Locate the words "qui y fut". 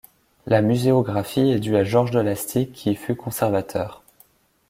2.73-3.15